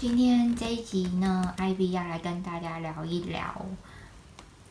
[0.00, 3.66] 今天这一集呢，IB 要来跟大家聊一聊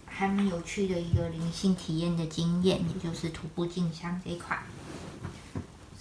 [0.06, 4.58] 还蛮有趣的一个灵性体验的经验，也就是徒步进香这一块。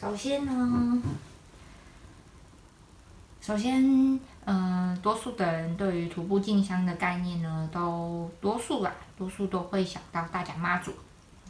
[0.00, 1.02] 首先呢，
[3.40, 10.93] 首先，嗯，多数的人对于徒步进香的概念呢，都多数啦，多数都会想到大甲妈祖，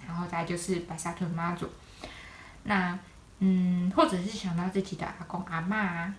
[0.07, 1.69] 然后再就是白沙屯妈祖。
[2.63, 2.99] 那，
[3.41, 6.15] 嗯，或者是想到自己的阿公阿妈，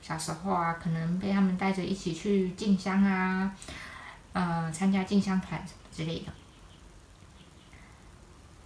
[0.00, 3.54] 小时候啊，可能被他们带着一起去进香啊，
[4.32, 6.32] 呃，参加进香团之类的。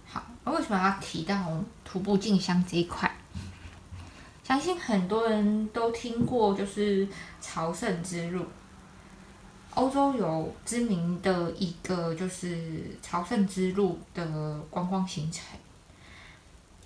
[0.05, 3.11] 好，为什么要提到徒步进香这一块？
[4.43, 7.07] 相信很多人都听过，就是
[7.39, 8.45] 朝圣之路。
[9.75, 15.45] 欧洲有知名的一个就是朝圣之路的观光行程。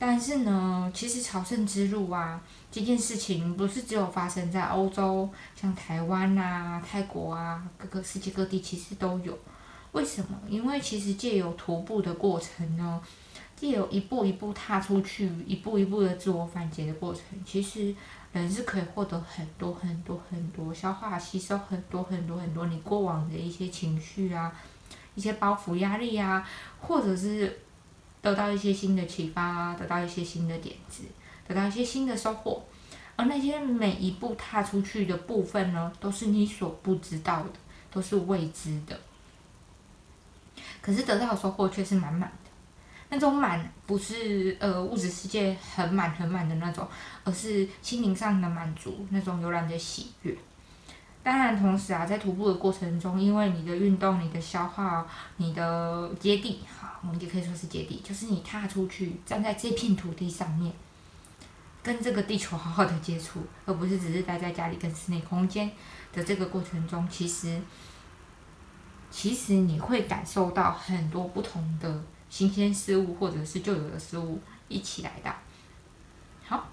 [0.05, 9.39] 但是呢，其实朝圣之路啊，这件事情不是只有发生在欧洲，像台湾啊、泰国啊，各个世界各地其实都有。
[9.93, 10.37] 为什么？
[10.49, 13.01] 因为其实借由徒步的过程呢，
[13.55, 17.95] 借由一步一步踏出去，一步一步的自我反诘的过程，其实
[18.33, 24.53] 人是可以获得很多很多很多，消化吸收很多很多很多你过往的一些情绪啊，
[25.15, 26.45] 一些包袱压力啊，
[26.81, 27.61] 或者是。
[28.23, 31.03] 得到一些新的启发，得到一些新的点子，
[31.45, 32.63] 得到一些新的收获，
[33.17, 37.51] 而那些每一步踏出去的部分呢，都是你所不知道的，
[37.91, 38.97] 都是未知的。
[40.81, 42.49] 可是得到的收获却是满满的，
[43.09, 46.87] 那种满不是呃物质世界很满很满的那种，
[47.25, 50.33] 而是心灵上的满足，那种悠然的喜悦。
[51.23, 55.07] 当然，同时啊，在徒步的过程中，因为你的运动、你的消化、
[55.37, 60.73] 你的接地，哈，我们也可以说是接地，就是你踏出去，站在这片土地上面，
[61.81, 65.71] 跟这个地球好好的接触，而不是只是待在家里跟室内空间
[66.11, 67.61] 的这个过程中，其实，
[69.09, 75.33] 其实你会感受到很多不同的新鲜事物，或者是旧有的事物一起来的。
[76.45, 76.67] 好。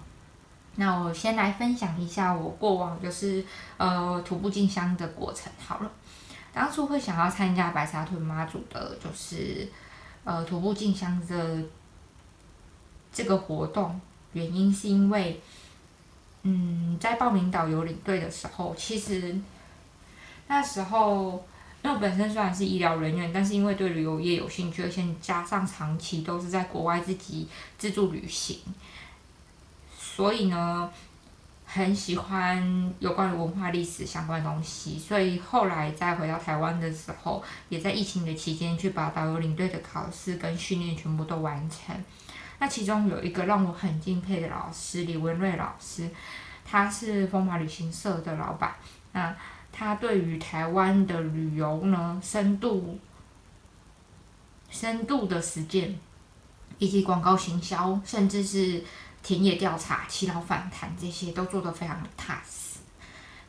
[0.75, 3.45] 那我先来分享一下我过往就是
[3.77, 5.91] 呃徒步进香的过程好了。
[6.53, 9.67] 当初会想要参加白沙屯妈祖的，就是
[10.23, 11.63] 呃徒步进香的
[13.13, 13.99] 这个活动，
[14.33, 15.41] 原因是因为
[16.43, 19.35] 嗯在报名导游领队的时候，其实
[20.47, 21.45] 那时候
[21.83, 28.59] 因为我本身虽然是医疗人员，但是因为对旅游业有兴趣，而且加上长期都是在国外自己自助旅行。
[30.13, 30.91] 所以呢，
[31.65, 41.95] 很喜欢有关于文化历史相关的东西，所以后来再回到台湾的时候，也在疫情的期间去把导游领队的考试跟训练全部都完成。
[42.59, 46.09] 那其中有一个让我很敬佩的老师李文瑞老师，
[46.65, 48.75] 他是风马旅行社的老板。
[49.13, 49.33] 那
[49.71, 52.99] 他对于台湾的旅游呢，深度、
[54.69, 55.97] 深度的实践，
[56.79, 58.83] 以及广告行销，甚至是。
[59.23, 62.79] 田野调查、祈老反弹这些都做得非常踏实。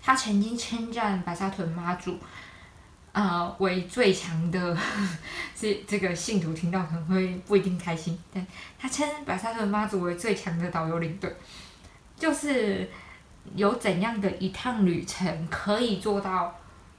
[0.02, 2.18] 他曾经称赞白沙屯妈祖，
[3.12, 4.76] 呃，为最强的，
[5.54, 8.18] 这这个信徒听到可能会不一定开心。
[8.32, 8.44] 但
[8.78, 11.32] 他称白沙屯妈祖为最强的导游领队，
[12.16, 12.90] 就是
[13.54, 16.54] 有怎样的一趟旅程可以做到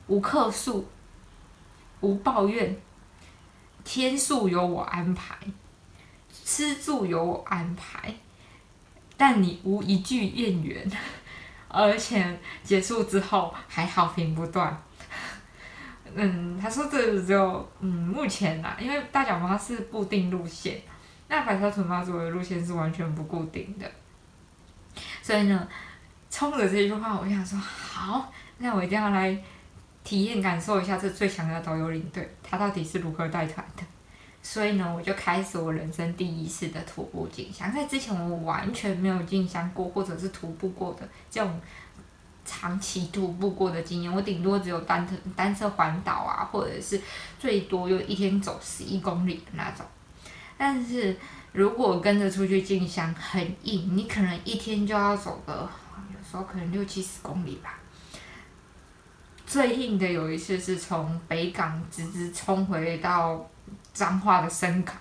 [0.08, 0.88] 无客诉、
[2.00, 2.76] 无抱怨，
[3.84, 5.36] 天数由我安排，
[6.46, 8.16] 吃住由我安排。
[9.26, 10.92] 但你无一句怨言，
[11.70, 14.78] 而且结束之后还好评不断。
[16.14, 20.82] 嗯，他说这只有嗯目前呐，因为大脚妈是固定路线，
[21.30, 23.90] 那白沙屯妈祖的路线是完全不固定的。
[25.22, 25.66] 所以呢，
[26.30, 29.42] 冲着这句话，我想说好，那我一定要来
[30.04, 33.84] 体验感受一下这最强的导游领队，他到底是如何带团的。
[34.46, 37.74] 所以呢，我就开始我人生第一次的徒步进香。
[37.74, 41.62] 在之前，我完全没有进香过，或者是徒步过的这种
[42.44, 44.14] 长期徒步过的经验。
[44.14, 47.02] 我顶多只有单车单车环岛啊，或者是
[47.40, 49.86] 最多就一天走十一公里的那种。
[50.58, 51.18] 但是
[51.54, 55.70] 如果跟着出去进香，很硬，你可能一天就要走个，
[56.14, 57.80] 有时候可能六七十公里吧。
[59.48, 63.50] 最硬的有一次是从北港直直冲回到。
[63.94, 64.96] 脏话的深港，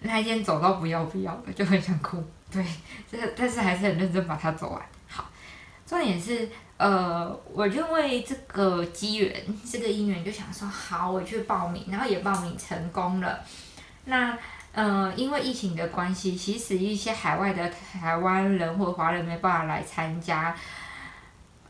[0.00, 2.22] 那一天走到不要不要的，就很想哭。
[2.52, 2.64] 对，
[3.10, 4.82] 这但是还是很认真把它走完。
[5.08, 5.30] 好，
[5.86, 9.32] 重点是，呃，我就为这个机缘，
[9.70, 13.38] 这个姻缘，就想说好，我去报名，然后也报名成功了。
[14.06, 14.36] 那
[14.72, 20.56] 嗯，因为疫情的关系，其实一些海外的台湾人或华人没办法来参加，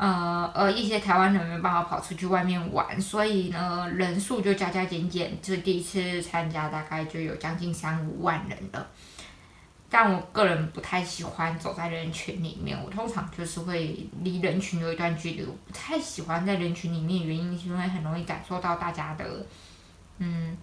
[0.01, 8.87] 呃，呃，一些台湾人没办法跑出去外面玩，所以呢，人数就加加减减，这第一次参加大概就有将近三五万人了。
[9.91, 15.45] 但我个人不太喜欢走在人群里面，我通常就是会离人群有一段距离。
[15.45, 19.27] 我不太喜欢在人群里面，原因是因为很容易感受到大家的，
[20.17, 20.57] 嗯，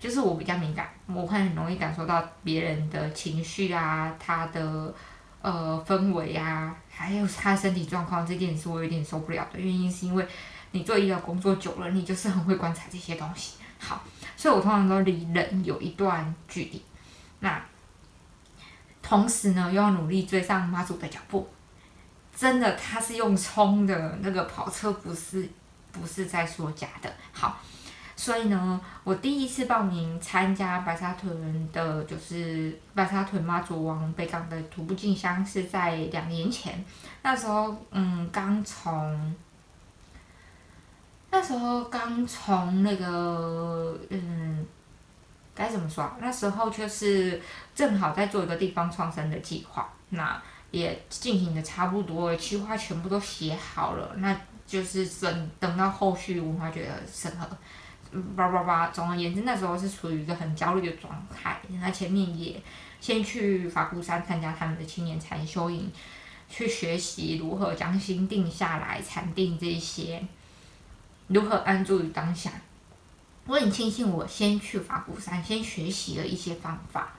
[0.00, 4.92] 就是我比较敏感，我会很容易感受到别人的情绪啊，他的
[5.42, 9.58] 呃氛围啊，还有他身体状况，这点是我有点受不了的。
[9.58, 10.26] 原因是因为
[10.72, 13.54] 你做医疗工作久了，你就是很会观察这些东西。
[13.78, 14.04] 好，
[14.36, 16.82] 所以我通常都离人有一段距离。
[17.40, 17.60] 那。
[19.02, 21.48] 同时呢，又要努力追上妈祖的脚步，
[22.36, 25.48] 真的，他是用冲的那个跑车，不是
[25.90, 27.12] 不是在说假的。
[27.32, 27.60] 好，
[28.20, 36.84] 所以呢，我第一次报名参加白沙屯的，就是白沙屯妈祖往北港的徒步进香，是在两年前。
[37.22, 39.34] 那时候，嗯，刚从
[41.30, 44.66] 那时候刚从那个，嗯。
[45.52, 46.16] 该怎么说啊？
[46.20, 47.38] 那时候就是
[47.74, 50.40] 正好在做一个地方创生的计划，那
[50.70, 54.34] 也进行的差不多，计划全部都写好了，那
[54.66, 57.46] 就是等等到后续文化局的审核，
[58.36, 58.88] 叭叭叭。
[58.88, 61.60] 总而言之，那时候是处于一个很焦虑的状态。
[61.80, 62.60] 那前面也
[63.00, 65.90] 先去法鼓山参加他们的青年禅修营，
[66.48, 70.22] 去学习如何将心定下来，禅定这些，
[71.28, 72.50] 如何安住于当下。
[73.46, 77.14] 我很庆幸，我先去法鼓山，先学习了一些方法，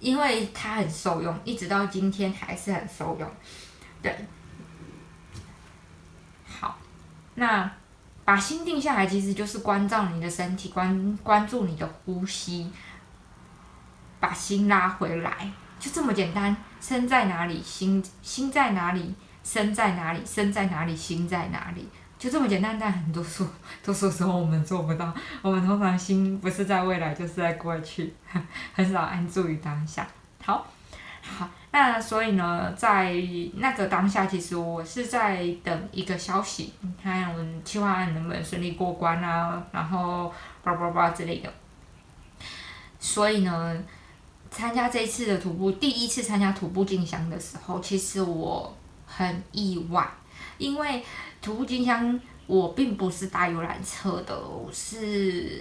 [0.00, 3.30] 因为它很受用，一直到今天还是很受用。
[4.02, 4.16] 对，
[6.46, 6.78] 好，
[7.34, 7.70] 那
[8.24, 12.70] 把心定下来，其实就是关照你的身体，关关注你的呼吸，
[14.18, 16.56] 把心拉回来，就这么简单。
[16.80, 21.88] 身在哪里，心心在哪里，身在哪里，身在哪里，心在哪里。
[22.18, 23.50] 就这么简单，但很多时候，
[23.84, 25.12] 多数时候我们做不到。
[25.42, 28.14] 我们通常心不是在未来，就是在过去，
[28.74, 30.06] 很少安住于当下。
[30.42, 30.66] 好，
[31.26, 33.14] 好，那所以呢，在
[33.54, 36.72] 那个当下，其实我是在等一个消息，
[37.02, 40.32] 看我们计划案能不能顺利过关啊，然后
[40.62, 41.52] 叭叭叭之类的。
[43.00, 43.82] 所以呢，
[44.50, 50.08] 参加这次的徒步，第一次参加徒步进香的时候，其实我很意外，
[50.58, 51.02] 因为。
[51.42, 55.60] 徒步进香，我并不是搭游览车的，我是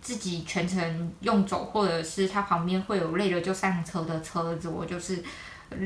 [0.00, 5.22] 自己全程用走，或者是它旁边会有累了就上车的车子，我就是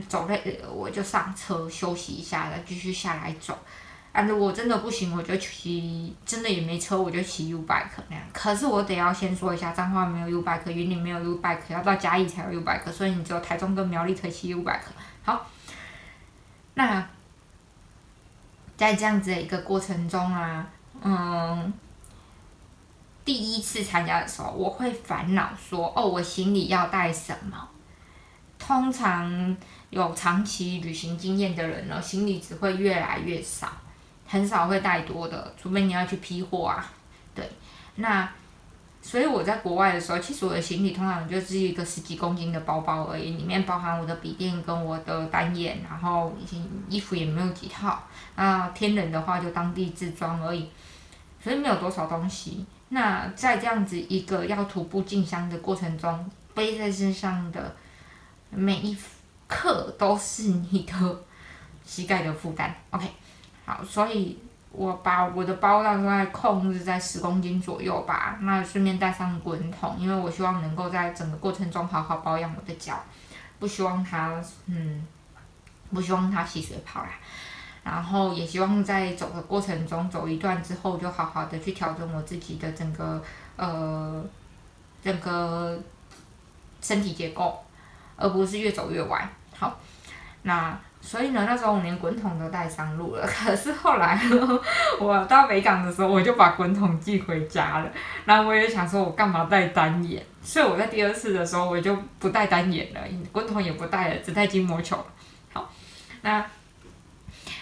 [0.08, 3.58] 走累了我就上车休息一下，再继续下来走。
[4.12, 8.24] 啊，如果真的不行，我就骑，真的也没车，我就骑 U bike 那样。
[8.32, 14.80] 可是我得要先说一下，彰化没有 U bike，云林没有 U bike，要到嘉义才有 U bike，所以你只有台中跟苗栗可以骑 U bike。
[15.24, 15.46] 好，
[16.74, 17.06] 那。
[18.76, 20.66] 在这样子的一个过程中啊，
[21.00, 21.72] 嗯，
[23.24, 27.68] 第一次参加的时候，我会烦恼说，哦，我行李要带什么？
[28.58, 29.56] 通常
[29.90, 33.68] 有长期旅行经验的人呢，行李只会越来越少，
[34.26, 36.92] 很少会带多的，除非你要去批货啊。
[37.34, 37.50] 对，
[37.96, 38.28] 那。
[39.06, 48.02] 所以我在国外的时候，其实我的行李通常就是一个十几公斤的包包而已，里面包含我的笔电跟我的单眼，然后已经衣服也没有几套。
[48.34, 50.70] 那天冷的话就当地自装而已，
[51.38, 52.64] 所以没有多少东西。
[52.94, 57.74] 那在这样子一个要徒步进香的过程中，背在身上的
[58.50, 58.96] 每一
[59.48, 61.22] 克都是你的
[61.84, 62.74] 膝盖的负担。
[62.90, 63.06] OK，
[63.66, 64.38] 好，所以。
[64.76, 73.00] 我把我的包大概控制在十公斤左右吧，那顺便带上滚筒，因为我希望能够在整个过程中好好保养我的脚，
[73.60, 74.32] 不希望它，
[74.66, 75.06] 嗯，
[75.92, 77.10] 不希望它起水泡啦。
[77.84, 83.22] 然后也希望在走的过程中，走一段之后就好好的去调整我自己的整个
[83.56, 84.24] 呃
[85.02, 85.78] 整个
[86.80, 87.62] 身体结构，
[88.16, 89.28] 而不是越走越歪。
[89.56, 89.78] 好，
[90.42, 90.76] 那。
[91.06, 93.26] 所以呢，那时候我连滚筒都带上路了。
[93.26, 94.18] 可是后来，
[94.98, 97.92] 我到北港的时候，我就把滚筒寄回家了。
[98.24, 100.24] 然后我也想说，我干嘛带单眼？
[100.40, 103.00] 所以我在第二次的时候，我就不带单眼了，
[103.30, 104.96] 滚筒也不带了，只带筋膜球。
[105.52, 105.70] 好，
[106.22, 106.42] 那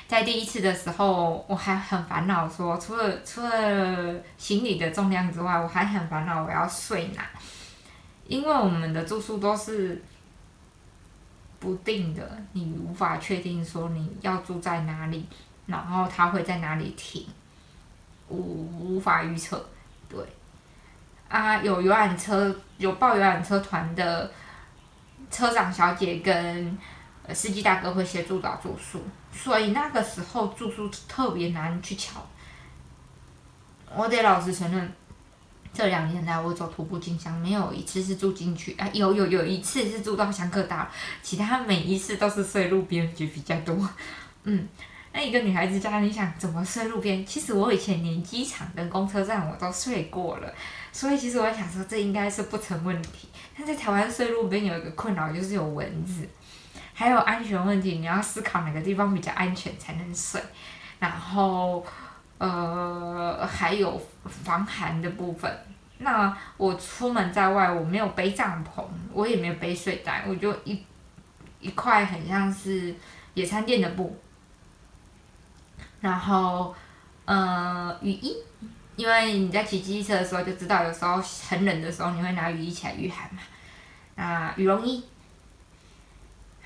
[0.09, 7.25] 在第一次的时候，我还很烦恼，说除了除了行李的重量之外，我还很烦恼我要睡哪，
[8.27, 10.03] 因为我们的住宿都是。
[11.63, 15.25] 不定的，你无法确定说你要住在哪里，
[15.67, 17.25] 然后他会在哪里停，
[18.29, 19.65] 无无法预测，
[20.09, 20.19] 对，
[21.29, 24.29] 啊，有游览车，有报游览车团的
[25.31, 26.77] 车长小姐跟
[27.33, 29.01] 司机大哥会协助找住宿，
[29.33, 32.23] 所以那个时候住宿特别难去抢。
[33.95, 34.93] 我得老实承认，
[35.73, 40.91] 这两年来我走徒步进香，没有一次是住进去，啊，有有有一次是住到香客大，
[41.23, 43.89] 其他每一次都是睡路边就比较多，
[44.45, 44.69] 嗯。
[45.15, 47.27] 那一个女孩子家，你想怎么睡路边？
[47.27, 50.51] 其实我以前连机场跟公车站我都睡过了，
[50.91, 53.29] 所以其实我想说这应该是不成问题。
[53.55, 56.27] 但在台湾睡路边有一个困扰，就是有蚊子，
[56.95, 60.41] 还有安全问题，你要思考哪个地方比较安全才能睡。
[60.99, 61.85] 然后，
[62.39, 65.51] 呃，还有防寒的部分。
[65.99, 70.85] 那我出门在外，我没有背帐篷，我也没有背睡袋，我就一
[71.61, 72.95] 一块很像是
[73.35, 74.17] 野餐垫的布。
[76.01, 76.75] 然后，
[77.25, 78.37] 呃，雨衣，
[78.97, 83.41] 因为你在骑机车的时候就知道，有时候很冷的时候你会拿雨衣起来御寒嘛。
[84.17, 85.05] 那羽绒衣，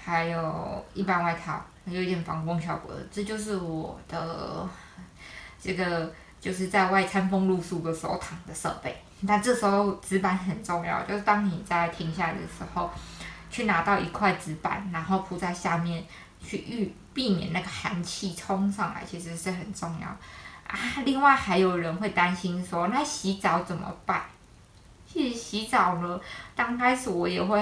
[0.07, 4.69] 还有一般外套，有一点防风效果的，这就是我的
[5.61, 8.97] 这个就是在外餐风露宿的时候躺的设备。
[9.23, 12.89] 那这时候纸板很重要，就是当你在停下来的时候，
[13.51, 16.05] 去拿到一块纸板，然后铺在下面。
[16.39, 20.79] 去预避免那个寒气冲上来，其实是很重要啊。
[21.05, 24.23] 另外还有人会担心说，那洗澡怎么办？
[25.11, 26.21] 其实洗澡呢，
[26.55, 27.61] 刚开始我也会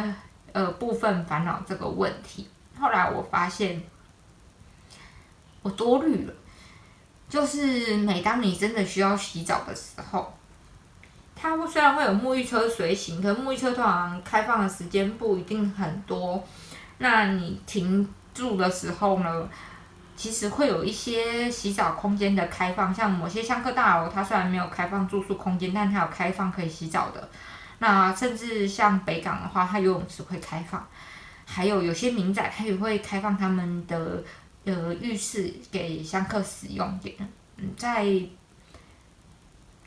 [0.54, 2.49] 呃部分烦恼这个问题。
[2.80, 3.82] 后来我发现
[5.61, 6.32] 我多虑了，
[7.28, 10.32] 就是每当你真的需要洗澡的时候，
[11.37, 16.42] 它虽然会有沐浴车随行，可沐浴车通常开放的时间不一定很多，
[16.96, 18.08] 那你停。
[18.34, 19.49] 住的时候呢，
[20.16, 27.28] 其实会有一些洗澡空间的开放，像某些香客大楼，它虽然没有开放住宿空间，但它有开放可以洗澡的。
[27.85, 30.83] 那甚至像北港的话，它游泳池会开放，
[31.45, 34.25] 还有有些民宅它也会开放他们的
[34.64, 36.99] 呃浴室给香客使用。
[37.59, 38.07] 嗯，在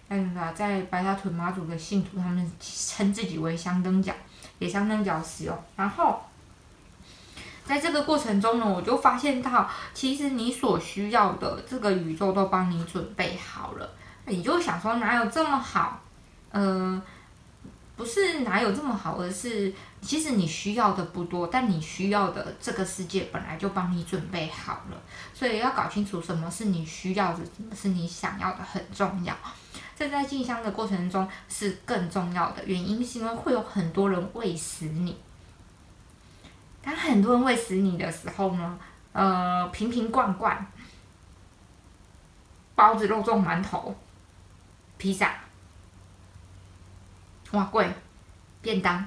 [0.09, 4.13] 嗯，在白沙屯妈祖的信徒，他们称自己为香灯脚，
[4.59, 6.21] 给香灯脚使用，然后。
[7.65, 13.89] 在这个过程中呢，我就发现到，其实你所需要的这个宇宙都帮你准备好了。
[14.25, 15.99] 你就想说哪有这么好？
[16.51, 17.01] 呃，
[17.97, 25.01] 不是哪有这么好，而是其实你需要的不多，但你需要的这个世界本来就帮你准备好了。
[25.33, 29.35] 所以要搞清楚什么是你需要的，什么是你想要的很重要。
[29.97, 35.17] 这在进香的过程中是更重要的原因，是因为会有很多人喂食你。
[36.83, 38.79] 当很多人喂死你的时候呢，
[39.11, 40.65] 呃，瓶瓶罐罐，
[42.75, 43.95] 包子、肉粽、馒头、
[44.99, 45.33] 披萨，
[47.51, 47.89] 哇贵，
[48.61, 49.05] 便当，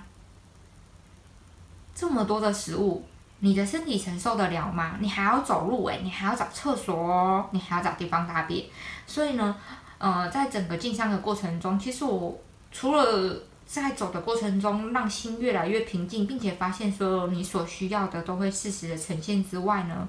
[1.95, 3.05] 这么多的食物，
[3.41, 4.97] 你的身体承受得了吗？
[5.01, 8.65] 你还要走路诶，你还要找厕所哦，你还要找地方大便，
[9.07, 9.57] 所以呢，
[9.99, 12.41] 呃，在整个进香的过程中，其实我
[12.73, 20.09] 除了在走的过程中，让心越来越平静，并且发现所有你所需要的都会适时的呈现之外呢，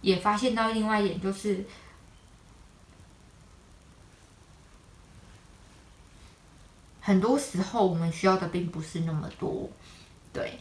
[0.00, 1.64] 也发现到另外一点，就是
[7.10, 9.68] 很多时候我们需要的并不是那么多，
[10.32, 10.56] 对，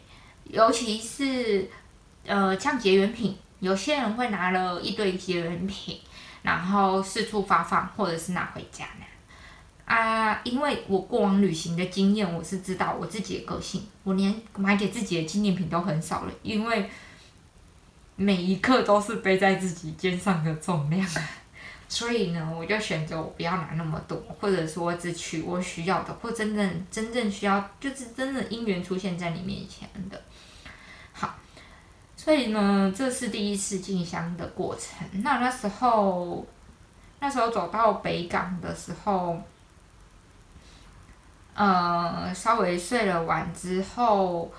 [0.45, 1.69] 尤其是
[2.25, 5.99] 呃像结缘品，有些人会拿了一堆结缘品，
[6.41, 9.05] 然后四处发放，或者是拿回家呢。
[9.85, 16.89] 啊，因为我过往旅行的经验，我是知道我自己的个性，我连买给自己的纪念品都很少了，因为
[18.15, 21.07] 每一刻都是背在自己肩上的重量，
[21.89, 30.21] 所以呢，我就选择我不要拿那么多，或者说只取我需要的，或真正真正需要，就是真的因缘出现在你面前的。
[31.11, 31.35] 好，
[32.15, 35.05] 所以呢，这是第一次进香的过程。
[35.23, 36.45] 那那时候，
[37.19, 39.41] 那时候走到北港的时候。
[41.55, 44.49] 呃，稍微睡了晚之后，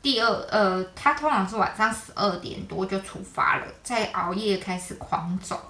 [0.00, 5.69] 第二呃，他通常是晚上十二点多就出发了，再熬夜开始狂走。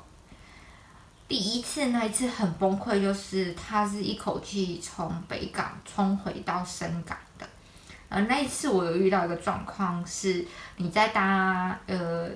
[1.30, 7.46] 第一次那一次很崩溃，就是他是一口气从北港冲回到深港的。
[8.08, 10.44] 呃，那一次我有遇到一个状况是，
[10.78, 12.28] 你在搭呃，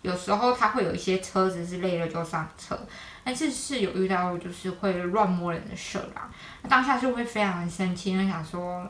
[0.00, 2.78] 有时候他会有一些车子是累了就上车。
[3.24, 6.30] 那次是有遇到，就是会乱摸人的事啦。
[6.62, 8.88] 那当下就会非常生气，因为想说，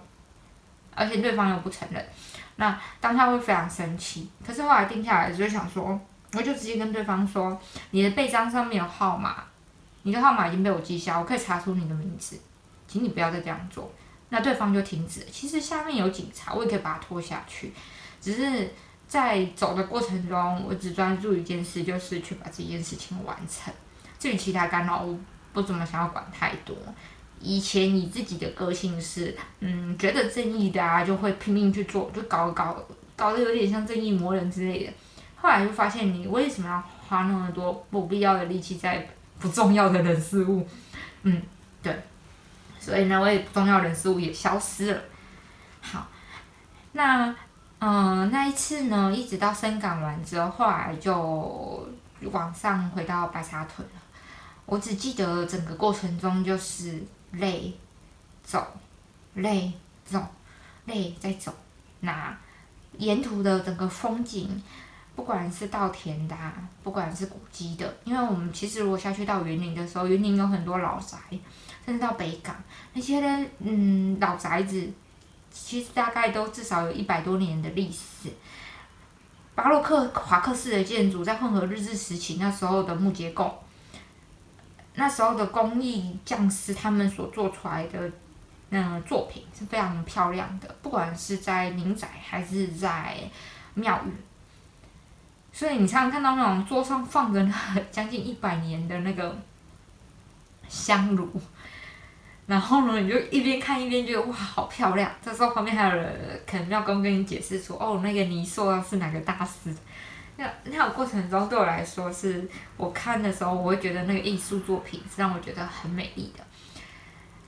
[0.95, 2.07] 而且对方又不承认，
[2.57, 4.29] 那当下会非常生气。
[4.47, 5.99] 可是后来定下来，就想说，
[6.37, 7.59] 我就直接跟对方说，
[7.93, 9.45] 你的背章上面有号码，
[10.03, 12.39] 你的号码已经被我记下，我可以查出你的名字。
[12.87, 13.91] 请你不要再这样做。
[14.29, 15.25] 那对方就停止。
[15.33, 17.73] 其实下面有警察，我也可以把他拖下去，
[18.21, 18.71] 只是
[19.09, 23.73] 在走的过程中，我只专注一件事，就是去把这件事情完成。
[24.19, 25.19] 至于其他干扰，我
[25.53, 26.77] 不怎么想要管太多。
[27.41, 32.77] 以前你自己的个性是，嗯，觉得正义的啊，就会拼命去做，就搞搞
[33.15, 34.93] 搞得有点像正义魔人之类的。
[35.47, 40.67] 后来就发现，你为什么要花那么多不必要的力气在不重要的人事物？
[41.23, 41.41] 嗯，
[41.81, 41.97] 对。
[42.81, 45.01] 所以呢，我也不重要人事物也消失了。
[45.81, 46.09] 好，
[46.91, 47.33] 那
[47.79, 51.89] 嗯，那一次呢，一直到深港完之后，后来就
[52.23, 53.95] 往上回到白沙屯了。
[54.65, 57.07] 我只记得整个过程中就是。
[57.33, 57.75] 累，
[58.43, 58.67] 走，
[59.35, 59.71] 累，
[60.07, 60.25] 走，
[60.87, 61.53] 累，再走。
[62.01, 62.35] 那
[62.97, 64.63] 沿途的整个风景，
[65.17, 66.37] 不管是稻田的，
[66.85, 71.17] 不管是古迹的，因为我们其实如果下去到园林的时候，园林有很多老宅，
[71.85, 72.55] 甚至到北港
[72.93, 74.89] 那些呢，嗯，老宅子，
[75.51, 78.31] 其实大概都至少有一百多年的历史。
[79.55, 83.59] 巴洛克华克式的建筑，在混合日治时期那时候的木结构。
[84.99, 88.11] 那时候的工艺匠师他们所做出来的
[88.71, 93.17] 嗯作品是非常漂亮的，不管是在民宅还是在
[93.75, 94.11] 庙宇，
[95.57, 97.43] 所以你常常看到那种桌上放着
[97.91, 99.35] 将近一百年的那个
[100.69, 101.27] 香炉，
[102.47, 105.11] 然后呢，你就一边看一边觉得哇好漂亮。
[105.25, 109.75] 这时候旁边还有人可能要跟跟你解释说，哦，那个泥塑是哪个大师。
[110.37, 112.47] 那那个过程中对我来说，是
[112.77, 116.45] 我看的时候，我会觉得那个艺术作品是让我觉得很美丽的。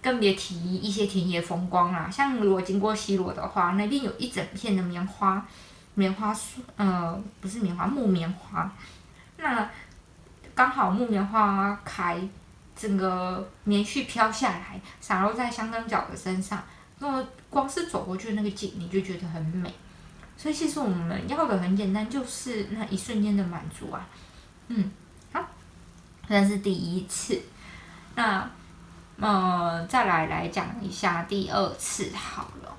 [0.00, 5.46] 更别提一些田野风光啦，像如果经过西罗的话，那边有一整片的棉花，
[5.98, 8.70] 棉花树，呃，不是棉花，木棉花。
[9.36, 9.68] 那
[10.54, 12.16] 刚好木棉花开，
[12.76, 16.62] 整个棉絮飘下来，洒落在香灯脚的身上，
[17.00, 19.74] 那么光是走过去那个景，你就觉得很美。
[20.36, 24.06] 所以其实我们要的很简单，就是那一瞬间的满足啊，
[24.68, 24.92] 嗯，
[25.32, 25.44] 好，
[26.28, 27.42] 这是第一次，
[28.14, 28.48] 那，
[29.18, 32.77] 呃，再来来讲一下第二次好了。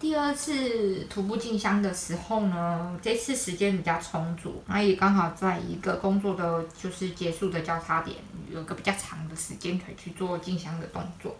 [0.00, 8.16] 第二次徒步进香的时候呢，这次时间比较充足，那也刚好在一个工作的就是结束的交叉点，
[8.50, 11.36] 有个比较长的时间可以去做进香的动作。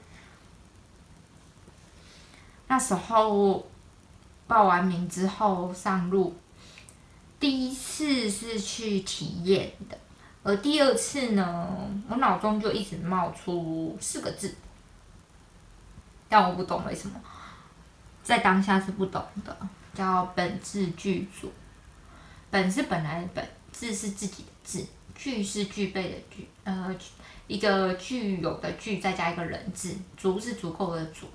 [2.68, 3.66] 那时候。
[4.46, 6.36] 报完名之后上路，
[7.40, 9.96] 第一次是去体验的，
[10.42, 11.66] 而第二次呢，
[12.10, 14.54] 我脑中就一直冒出四个字，
[16.28, 17.18] 但我不懂为什么，
[18.24, 19.56] 在当下是不懂的，
[19.94, 21.52] 叫本质具足。
[22.50, 26.94] 本是本来的本，质是自己的质，具是具备的具，呃，
[27.46, 31.26] 一个具有的具，再加一个人字，足是足够的足。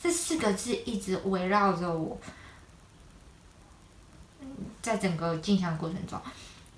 [0.00, 2.16] 这四个字一直围绕着我，
[4.80, 6.20] 在整个进香过程中，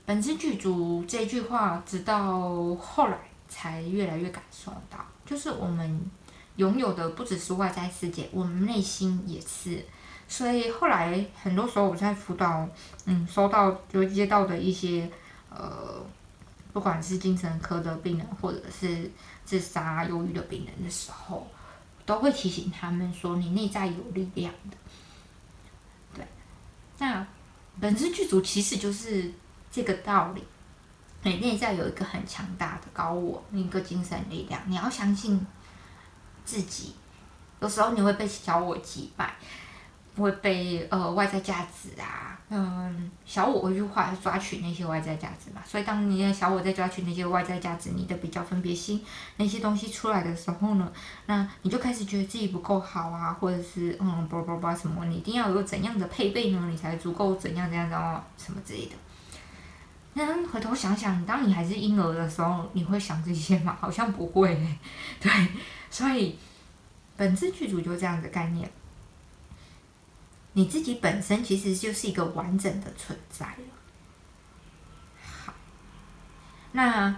[0.07, 6.01] 本质具足这句话，直到后来才越来越感受到，就是我们
[6.61, 9.85] 拥有的不只是外在世界，我们内心也是。
[10.29, 12.69] 所以后来很多时候我在辅导，
[13.07, 15.11] 嗯，收到就接到的一些
[15.49, 16.05] 呃，
[16.73, 19.11] 不管是精神科的病人，或者是
[19.45, 21.47] 自杀、忧郁的病人的时候。
[22.07, 24.77] 都会提醒他们说，你内在有力量的。
[26.15, 26.25] 对，
[26.99, 27.25] 那
[27.79, 29.31] 本质剧组其实就是
[29.71, 30.43] 这个道理。
[31.23, 35.47] 你内在有一个很强大的高我，一个精神力量，你要相信
[36.51, 36.95] 自己。
[37.61, 39.35] 有时候你会被小我击败。
[40.17, 49.03] 会被呃外在价值啊，嗯，小我一句话抓取那些外在价值嘛，所以当你的小我在抓取那些外在价值，你的比较分别心
[49.37, 50.93] 那些东西出来的时候呢，
[51.27, 58.93] 那你就开始觉得自己不够好啊，或者是嗯，不不不什么，你一定要有怎样的配备呢，你才足够怎样怎样的什么之类的。
[60.15, 63.79] 那回头想想，当你还是婴儿的时候，你会想这些吗？
[63.81, 64.61] 好像不会，
[65.21, 65.31] 对，
[65.91, 66.39] 所以
[67.17, 68.71] 本质剧组就这样的概念。
[70.53, 73.65] 你自己本身其实就是一个完整的存在了。
[75.23, 75.55] 好，
[76.73, 77.15] 那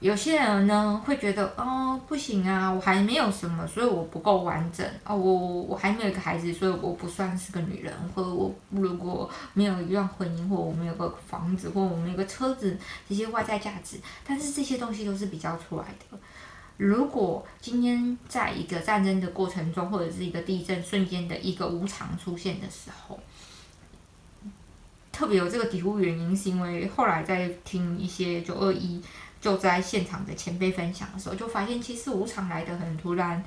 [0.00, 12.76] 有些人呢会觉得哦不行啊，我还没有什么，所以我不够完整哦，我我还没有一个孩子，所以我不算是个女人，或者我如果没有一段婚姻，或我们有个房子，或我们有个车子，
[13.08, 16.18] 这些外在价值，但是这些东西都是比较出来的。
[16.76, 23.18] 如果今天在一个战争的过程中，或者是一个地震瞬间的一个无常出现的时候，
[25.10, 29.02] 特别有这个体悟原因，是因为后来在听一些九二一
[29.40, 33.42] 就在现场的前辈分享的时候，就发现其实无常来的很突然，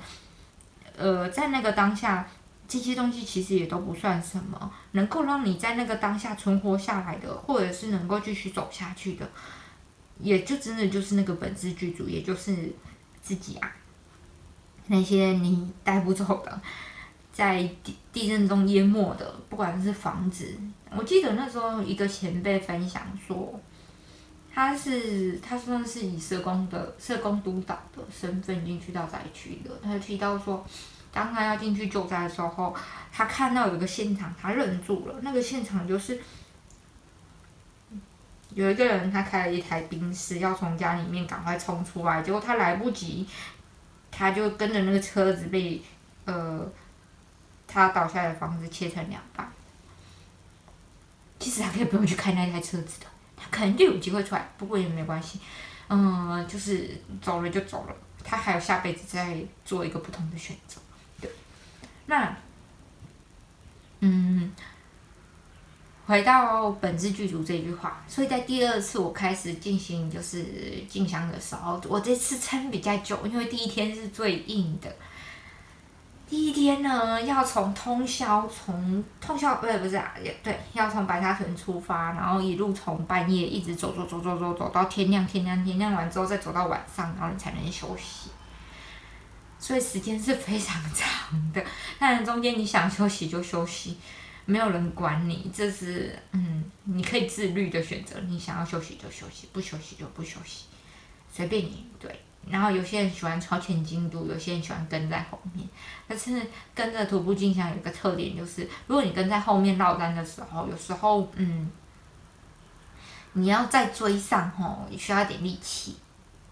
[0.96, 2.28] 呃，在那个当下，
[2.66, 9.30] 这些东西其实也都不算什么，能够让你在那个当下存活下来的，或者是能够继续走下去的，
[10.18, 12.72] 也就真的就是那个本质剧组，也就是
[13.30, 13.72] 自己啊，
[14.88, 16.60] 那些你带不走的。
[17.32, 20.52] 在地地震中淹没的，不管是房子，
[20.90, 23.58] 我记得那时候一个前辈分享说，
[24.52, 29.70] 他是他算是以社工的社工督导的身份进去到灾区的。
[29.80, 30.66] 他提到说，
[31.12, 32.74] 当他要进去救灾的时候，
[33.12, 35.14] 他看到有一个现场，他愣住了。
[35.22, 36.20] 那个现场就是
[38.54, 43.26] 有一个人，他开了一台冰室，要从家里面赶快冲出来，结果他来不及，
[44.10, 45.82] 他就跟着那个车子被
[46.24, 46.70] 呃。
[47.72, 49.48] 他倒下的房子切成两半，
[51.38, 55.38] 其实他可以不用去开那台车子的，他肯定有机会出来，不过也没关系，
[55.88, 60.80] 嗯，就是走了就走了，他还有下辈子再做一个不同的选择，
[61.20, 61.30] 对，
[62.06, 62.36] 那，
[64.00, 64.52] 嗯，
[66.10, 70.44] 回到本质剧组这句话，所以在第二次我开始进行就是
[70.88, 74.92] 进香的时候，我这次撑比较久，因为第一天是最硬的。
[76.28, 88.30] 第一天呢，要从通宵，从通宵不是不是啊，也对，要从白沙屯出发，然后一路从半夜一直走走走走走走到天亮，天亮天亮完之后再走到晚上，然后你才能休息。
[89.60, 91.64] 所以时间是非常 长的，
[92.00, 93.96] 但中间你想休息就休息，
[94.50, 100.64] 没有人管你，这是嗯，你可以自律的选择，你想要休息就休息，不休息就不休息，
[101.32, 102.20] 随便你，对。
[102.48, 105.68] 然后有些人喜欢超前进度，有些人喜欢跟在后面。
[106.08, 106.42] 但是
[106.74, 111.70] 跟着徒步进香有一个特点，就是如果你跟在后面落单的时候，有时候嗯，
[113.34, 115.96] 你要再追上吼，需要点力气。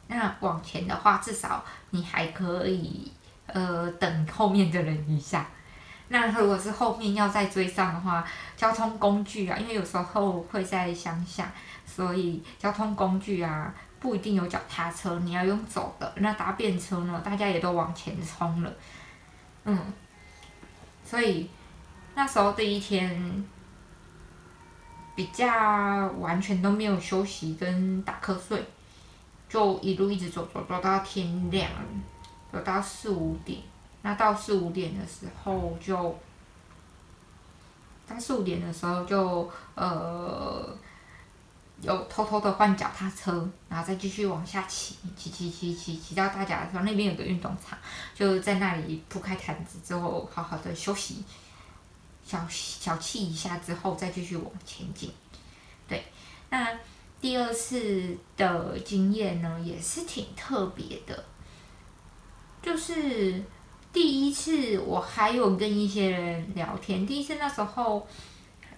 [0.06, 3.10] 那往前的话，至少你还可以
[3.46, 5.48] 呃等后面的人一下。
[6.08, 8.24] 那如果是后面要再追上的话，
[8.56, 11.52] 交通工具啊，因为有时候会在乡下，
[11.86, 13.74] 所以交通工具啊。
[14.00, 16.12] 不一定有脚踏车，你要用走的。
[16.18, 17.20] 那搭便车呢？
[17.24, 18.72] 大家也都往前冲了，
[19.64, 19.76] 嗯，
[21.04, 21.50] 所以
[22.14, 23.44] 那时候第一天
[25.16, 28.64] 比较完全都没有休息跟打瞌睡，
[29.48, 31.68] 就一路一直走走走到天亮，
[32.52, 33.60] 走到四五点。
[34.02, 36.18] 那到四五点的时候就，
[38.06, 40.76] 到四五点的时候就呃。
[41.80, 47.78] 有偷偷的换脚踏车，然后再继续往下骑，骑骑骑骑骑到大甲的时候，那边有个运动场，
[48.16, 51.22] 就在那里铺开毯子之后，好好的休息，
[52.26, 55.12] 小小憩一下之后，再继续往前进。
[55.86, 56.04] 对，
[56.50, 56.76] 那
[57.20, 61.24] 第二次的经验呢，也是挺特别的，
[62.60, 63.40] 就是
[63.98, 68.06] 第一次我还有跟一些人聊天，第一次那时候。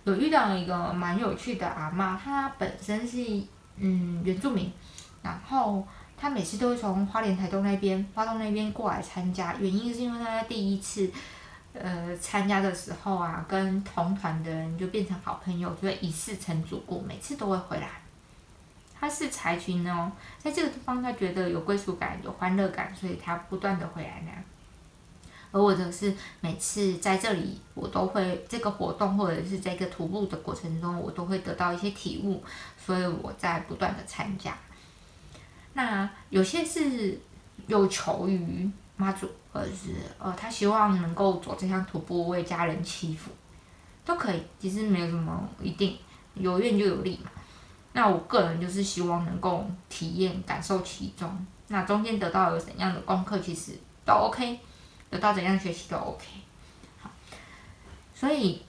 [0.04, 3.18] 有遇到一个蛮有趣的阿妈，她本身是
[3.76, 4.72] 嗯原住民，
[5.22, 11.10] 然后她每次都会从花莲台东那边、花东那边过来参加，原因是因为她在第一次
[11.74, 17.90] 呃参加的时候啊，跟同团的人就变成好朋友，就会以一世成主顾，每次都会回来。
[18.98, 24.42] 她是柴群哦，在这个地方她觉得有归属感、有欢乐感，所以她不断的回来那样。
[25.52, 32.42] 而我则是每次在这里，我都会这个活动或者是这个徒步的过程中，我都会得到一些体悟，
[32.78, 34.56] 所以我在不断的参加。
[35.72, 37.18] 那有些是
[37.66, 43.30] 有求于妈祖，或者是呃他希望能够走这项徒步为家人祈福，
[44.04, 45.96] 都可以，其实没有什么一定，
[46.34, 47.30] 有愿就有利嘛。
[47.92, 53.72] 那我个人就是希望能够体验感受其中，那中间得到有怎样的功课，其实
[54.04, 54.60] 都 OK。
[55.10, 56.24] 得到怎样学习都 OK，
[57.02, 57.10] 好，
[58.14, 58.62] 所以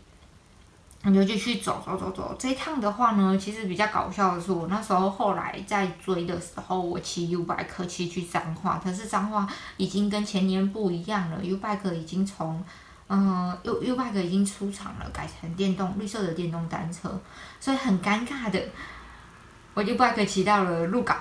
[1.04, 2.36] 你就继续走走走走。
[2.38, 12.63] 这一趟的话呢，其实比较搞笑的是，我那时候后来在追的时候，我骑 U bike 骑去彰化，可是彰化已经跟前年不一样了，U bike 已经从
[13.08, 17.19] 嗯 U U bike 已经出厂了，改成电动绿色的电动单车，
[17.60, 18.60] 所以很尴尬的，
[19.75, 21.17] 我 U bike 骑到了鹿港，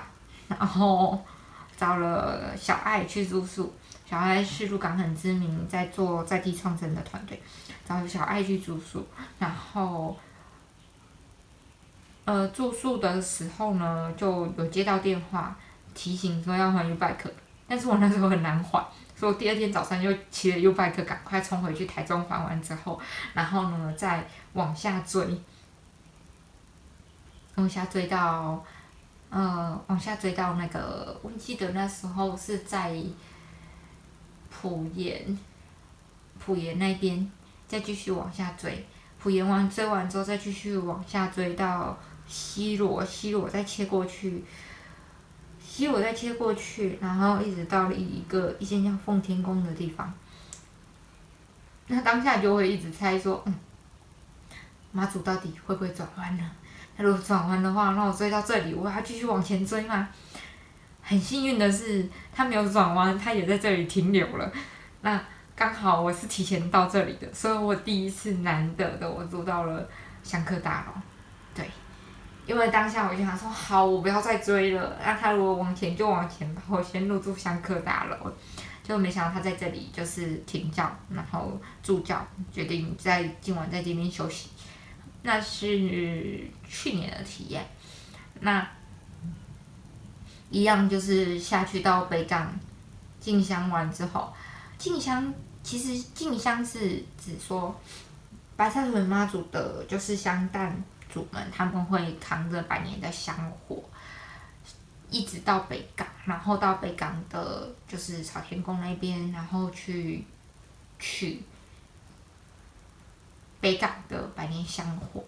[0.47, 1.23] 然后
[1.77, 3.73] 找了小爱去住宿。
[4.11, 7.41] 小爱是鹿港很知名，在做在地创生的团队，
[7.87, 9.07] 找小爱去住宿，
[9.39, 10.17] 然后，
[12.25, 15.55] 呃，住宿的时候呢，就有接到电话
[15.93, 17.31] 提醒说要还 U bike，
[17.69, 22.99] 但是我那时候很难还，所以我第二天早上就骑了 U bike 赶快冲回去台中还完之后，
[23.33, 25.41] 然后呢再往下追，
[27.55, 28.61] 往下追到
[29.29, 32.93] 呃，往下追到那个，我记得那时候是在
[34.61, 35.39] 普盐，
[36.39, 37.31] 普盐那边，
[37.67, 38.85] 再继续往下追，
[39.19, 41.97] 普盐完追完之后，再继续往下追到
[42.27, 44.43] 西罗，西罗再切过去，
[45.59, 50.13] 西罗再切过去，然后一直到了一个一间叫奉天宫的地方。
[51.87, 53.55] 那当下就会一直猜说，嗯，
[54.91, 56.51] 妈祖到底会不会转弯呢？
[56.95, 60.07] 他如果转弯的话，那我追到这里，我要继续往前追吗？
[61.11, 64.49] 很幸运的是，他没有转弯，他也在这里停留了。
[65.01, 65.21] 那
[65.53, 69.85] 刚好我是提前到这里的，所以我第一次难得的我住到了
[70.23, 71.01] 香客大楼。
[71.53, 71.69] 对，
[72.45, 74.97] 因为当下我就想说，好，我不要再追了。
[75.05, 78.31] 那他如果往前就往前吧，我先入住香客大楼。
[78.81, 84.49] 就没想到他在这里就是停教，然后助教决定在今晚在这边休息，
[85.23, 87.61] 那是去年的体验。
[88.39, 88.65] 那
[90.51, 92.53] 一样就是下去到北港
[93.19, 94.31] 进香完之后，
[94.77, 95.33] 进香
[95.63, 97.75] 其实进香是指说
[98.55, 103.35] 白沙屯妈祖的，就是香担主们他们会扛着百年的香
[103.67, 103.83] 火。
[105.09, 110.25] 一直到北港，然后到北港的，就是朝天宫那边，然后去
[110.99, 111.43] 取
[113.59, 115.21] 北港的百年香火，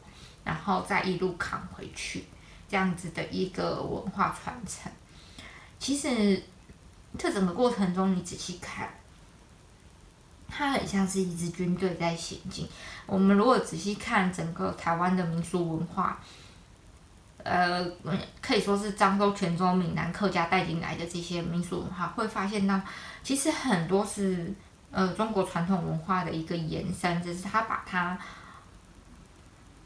[0.45, 2.23] 然后再一路扛回去，
[2.69, 4.89] 这样子的一个文化传承。
[5.84, 6.41] 其实
[7.17, 8.89] 这整个过程中，你仔细看，
[10.48, 12.65] 它很像是一支军队在行进。
[13.06, 16.17] 我们如果仔细看整个台湾的民俗文化。
[17.46, 17.86] 呃，
[18.41, 22.80] 可以说是漳州、泉州、闽南客家带进来的这些民俗文化，会发现到
[23.22, 24.54] 其实很多是
[24.91, 28.17] 呃中国传统文化的一个延伸，只是他把它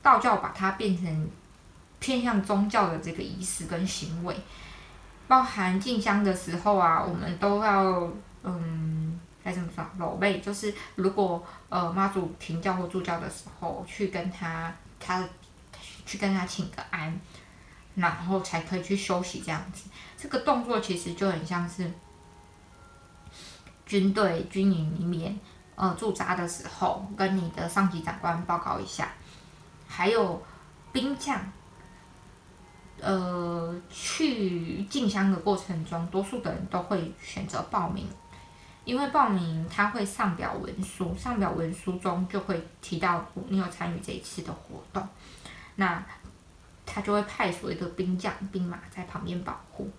[0.03, 1.27] 道教把它变成
[1.99, 4.39] 偏向宗教的这个仪式跟行为，
[5.27, 8.09] 包含进香的时候啊，我们都要
[8.43, 9.85] 嗯该怎么说？
[9.97, 15.23] 搂背就是如果呃妈祖停教或助教的时候，去跟他他
[16.05, 17.19] 去跟他请个安。
[17.97, 21.91] 然后才可以去休息，这样子，这个动作其实就很像是
[23.87, 25.35] 军队军营里面，
[25.73, 29.09] 呃，驻扎的时候，跟你的上级长官报告一下。
[29.87, 30.39] 还有
[30.91, 31.41] 兵将，
[33.01, 38.07] 呃，去进香的过程中，多数的人都会选择报名，
[38.85, 45.07] 因为报名他会上表文书，上表文书中就会提到你有参与这一次的活动，
[45.75, 46.03] 那。
[46.89, 49.91] 他就会派所谓的兵将、兵马在旁边保护。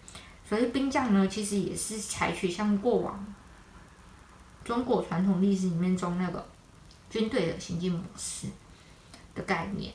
[0.48, 3.34] 所以兵将呢，其实也是采取像过往
[4.64, 6.48] 中国传统历史里面中那个
[7.10, 8.46] 军队的行进模式
[9.34, 9.92] 的概念。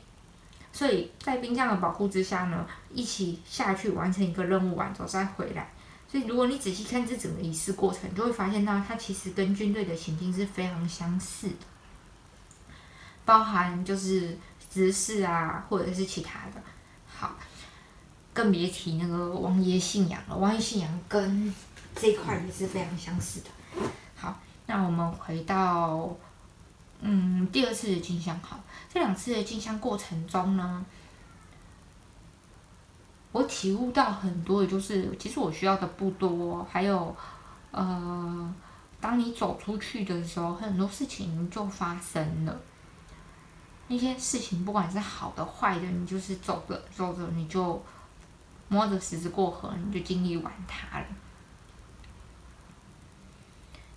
[0.73, 5.71] 所以在兵将的保护之下呢，一起下去完成一个任务完之后再回来。
[6.11, 11.55] 所以如果你仔细看这整个仪式过程，就会发现到它其实跟军队的行进是非常相似的，
[13.23, 14.37] 包含就是
[14.69, 16.61] 姿势啊，或者是其他的。
[17.07, 17.35] 好，
[18.33, 20.35] 更别提那个王爷信仰了。
[20.35, 21.53] 王爷信仰跟
[21.95, 23.49] 这一块也是非常相似的。
[24.15, 26.15] 好，那我们回到
[27.05, 28.39] 嗯第二次的进香。
[28.41, 28.59] 好，
[28.91, 30.85] 这两次的进香过程中呢，
[33.33, 36.65] 我体悟到很多，的就是其实我需要的不多。
[36.71, 37.15] 还有
[37.71, 38.53] 呃，
[39.01, 42.57] 当你走出去的时候，很多事情就发生了。
[43.89, 47.83] 那些事情，不管是好的坏的，你就是走着走着，你就
[48.69, 51.05] 摸着石子过河，你就经历完它了。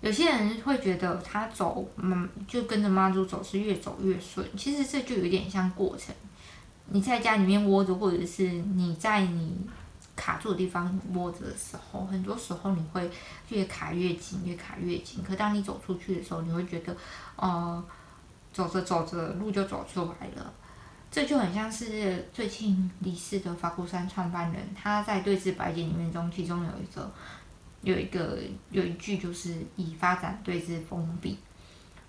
[0.07, 4.47] 有些人会觉得他走，嗯，就跟着妈祖走是越走越顺。
[4.57, 6.15] 其实这就有点像过程。
[6.91, 9.67] 你在家里面窝着，或者是你在你
[10.15, 13.11] 卡住的地方窝着的时候，很多时候你会
[13.49, 15.25] 越卡越紧，越卡越紧。
[15.27, 16.97] 可当你走出去的时候，你会觉得，
[17.37, 17.85] 呃。
[18.53, 20.51] 走着走着，路就走出来了。
[21.11, 27.13] 这就很像是最近离世的法鼓山创办人，他在对峙白简里面中，其中有一个
[27.87, 28.39] 有一个
[28.71, 31.39] 有一句就是以发展对峙封闭。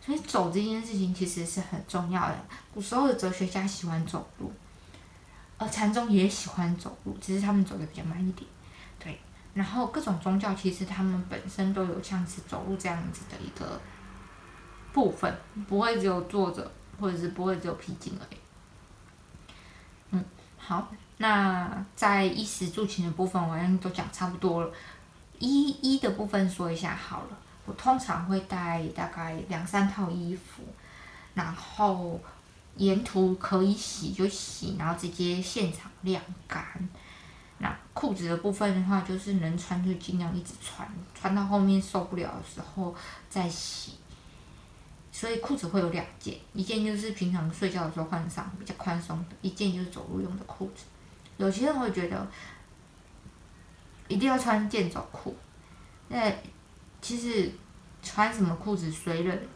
[0.01, 2.35] 所以走这件事情其实是很重要的。
[2.73, 4.51] 古时候的哲学家喜欢走路，
[5.57, 8.47] 而禅宗也喜欢走路，只是他们走的比较慢一点。
[8.99, 9.19] 对，
[9.53, 13.79] 然后各种宗教其实他们本身都有像是走路这样子的一个。
[14.93, 15.31] 部分
[15.67, 18.39] 不会只有坐着，或者是不会只有僻静而已。
[20.09, 20.25] 嗯，
[20.57, 24.73] 好，那在衣食住行的部分，我好像都讲差不多了。
[25.39, 30.63] 衣衣的部分说一下好了，我通常会带大概两三套衣服，
[31.33, 32.19] 然后
[32.75, 36.65] 沿途可以洗就洗，然后直接现场晾干。
[37.59, 42.95] 那裤子的部分的话，就是能穿就尽量一直穿，穿到后面受不了的时候
[43.29, 43.93] 再洗。
[45.11, 50.83] 所以裤子会有两件，一件就是平常睡觉的时候换上比较宽松的，一件就是走路用的裤子。
[51.37, 52.27] 有些人会觉得
[54.07, 55.35] 一定要穿健走裤，
[56.07, 56.31] 那
[57.01, 57.51] 其实
[58.01, 59.47] 穿什么裤子随人，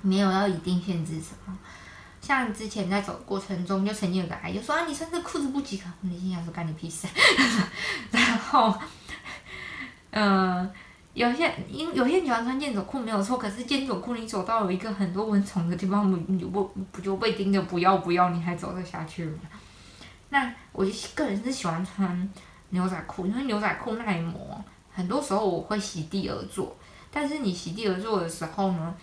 [0.00, 1.58] 没有要一定限制什么。
[2.20, 5.84] 像之前在走过程中，就曾经有个阿姨说啊，你穿这裤子不及格。
[6.02, 7.06] 我内心想说干你屁事。
[8.10, 8.74] 然后，
[10.10, 10.70] 嗯。
[11.14, 19.40] 有些因有些人喜欢穿健走裤没有错，可是健走裤你走到有一个很多蚊虫的地方，你不不就被叮的不要不要，你还走得下去吗？
[20.30, 22.30] 那我就个人是喜欢穿
[22.72, 26.76] 牛仔裤，因为牛仔裤耐磨，很多时候我会席地而坐。
[27.10, 28.94] 但是你席地而坐的时候呢，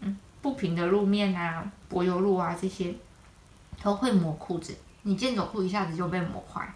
[0.00, 2.94] 嗯，不平的路面啊，柏油路啊这些
[3.82, 6.72] 都会磨裤子，你健走裤一下子就被磨坏。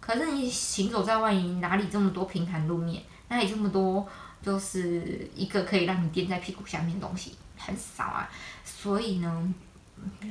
[0.00, 3.02] 可是你行走在外，哪里这么多平坦路面？
[3.28, 4.08] 哪里这么多，
[4.42, 8.30] 就是一个可以让你垫在屁股下面的东西很少啊，
[8.64, 9.54] 所以呢，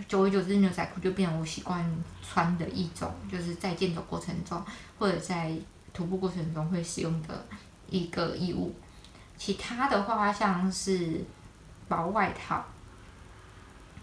[0.08, 1.86] 久而久之，牛仔裤就变成我习惯
[2.22, 4.64] 穿的一种，就是在健走过程中
[5.00, 5.54] 或者在
[5.94, 7.46] 徒步过程中会使用的
[7.90, 8.76] 一个衣物。
[9.38, 11.24] 其他的话，像是
[11.88, 12.66] 薄外套，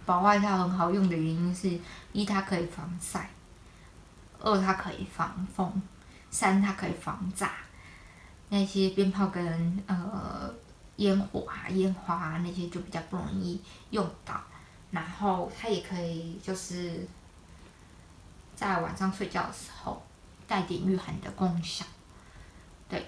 [0.06, 1.78] 薄外套很好用的原因是
[2.12, 3.30] 一它可以防晒，
[4.40, 5.82] 二它可以防风，
[6.30, 7.50] 三它可以防炸。
[8.50, 10.54] 那些鞭炮跟呃
[10.96, 14.40] 烟火啊、烟花啊那些就比较不容易用到，
[14.94, 17.06] 然后它也可以就是
[18.54, 20.00] 在晚上睡觉的时候
[20.46, 21.84] 带点御寒的功效。
[22.88, 23.04] 对，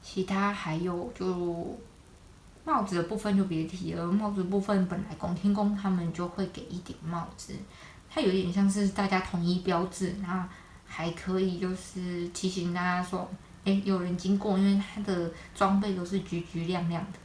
[0.00, 1.78] 其他还有就
[2.64, 7.52] 帽子的部分就别提了，帽子部分本来拱天宫他们就会给一顶帽子，
[8.08, 10.48] 它有点像是大家统一标志，然后
[10.86, 13.28] 还可以就是提醒大家说。
[13.64, 17.18] 哎，有人经过，因为他的装备都是橘橘亮亮的，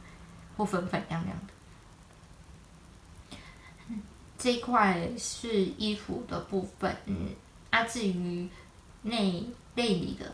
[0.56, 1.52] 或粉粉亮亮的。
[4.38, 7.30] 这一块是衣服的部分，嗯，
[7.70, 8.48] 啊，至于
[9.02, 10.32] 内内里的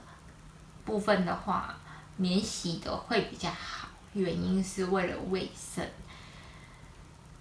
[0.84, 1.74] 部分的话，
[2.16, 5.82] 免洗的会比较好，原因是为了卫生。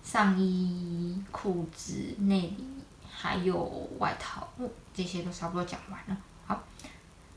[0.03, 2.65] 上衣、裤子、内里
[3.11, 4.47] 还有外套，
[4.93, 6.17] 这些都差不多讲完了。
[6.45, 6.63] 好。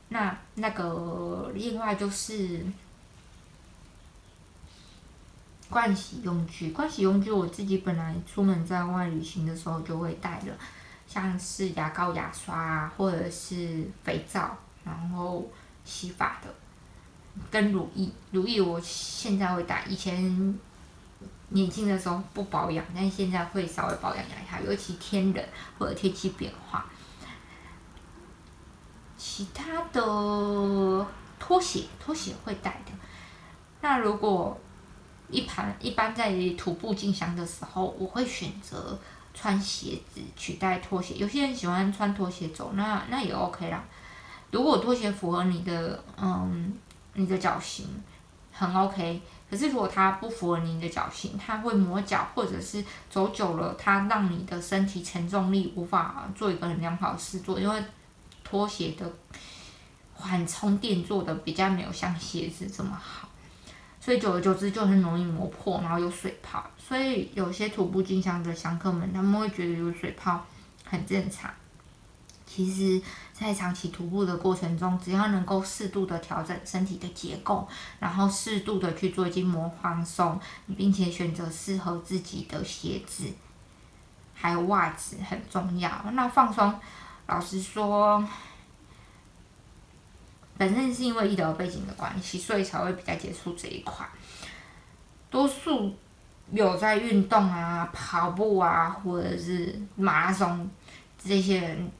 [0.09, 2.65] 那那个另外就是
[5.69, 10.51] 盥洗用具，盥洗用具我自己本来出门在外旅行的时候就会带的，
[11.07, 15.45] 像是牙膏、牙刷啊，或者是肥皂，然后
[15.83, 16.47] 洗发的，
[17.51, 20.57] 跟乳液，乳液我现在会带，以前
[21.49, 25.45] 年轻的时候不保养，但现在会稍微保养一下，尤其天冷
[25.77, 26.85] 或者天气变化。
[29.17, 30.01] 其他的
[31.39, 32.91] 拖鞋，拖鞋会带的。
[33.81, 34.59] 那如果
[35.29, 38.97] 一盘一般在徒步进香的时候，我会选择
[39.33, 41.15] 穿鞋子取代拖鞋。
[41.15, 43.83] 有些人喜欢穿拖鞋走，那那也 OK 啦。
[44.51, 46.73] 如果拖鞋符合你的嗯
[47.13, 47.87] 你的脚型，
[48.51, 49.21] 很 OK。
[49.49, 57.83] 可是如果它不符合你的脚型，它会磨脚，或者是走久了，它让你的身体承重力无法做一个很良好的试做，因为。
[58.49, 59.05] 拖鞋的
[60.13, 63.26] 缓冲垫做的比较没有像鞋子这么好，
[64.07, 66.63] 所以久而久之就很容易磨破，然后有水泡。
[66.77, 70.45] 所以有些徒步进香的香客们，他们会觉得有水泡
[70.85, 71.51] 很正常。
[72.45, 73.01] 其实，
[73.33, 77.67] 在长期徒步的过程中，只要能够适度的调整身体的结构，
[77.99, 80.39] 然后适度的去做筋膜放松，
[80.77, 83.25] 并且选择适合自己的鞋子，
[84.33, 85.91] 还有袜子很重要。
[86.13, 86.73] 那放松。
[87.25, 88.25] 老实说，
[90.57, 94.05] 本身是因为医疗背景的关系，所以才会比较接触这一块。
[95.29, 95.93] 多数
[96.51, 100.69] 有在运动啊、跑步啊，或者是马拉松
[101.21, 101.91] 这些人，